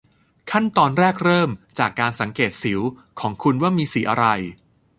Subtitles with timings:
[0.51, 1.49] ขั้นตอนแรกเริ่ม
[1.79, 2.81] จากการสังเกตสิว
[3.19, 4.25] ของคุณว่ามีสีอะไร